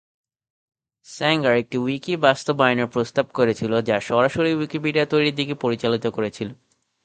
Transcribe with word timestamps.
Sanger 1.07 1.55
একটি 1.57 1.77
wiki 1.77 2.13
বাস্তবায়নের 2.17 2.87
প্রস্তাব 2.87 3.25
করেছিল, 3.33 3.71
যা 3.81 3.95
সরাসরি 3.99 4.51
উইকিপিডিয়া 4.53 5.05
তৈরির 5.05 5.35
দিকে 5.35 5.53
পরিচালিত 5.55 6.05
করেছিল। 6.07 6.49